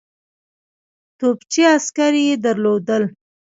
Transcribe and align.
توپچي 1.19 1.61
عسکر 1.75 2.13
یې 2.25 2.35
درلودل. 2.43 3.03